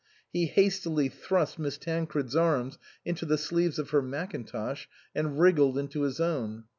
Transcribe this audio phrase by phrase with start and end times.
[0.33, 6.01] He hastily thrust Miss Tancred's arms into the sleeves of her mackintosh and wriggled into
[6.01, 6.63] his own.